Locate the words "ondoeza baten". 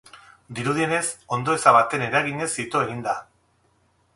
1.37-2.07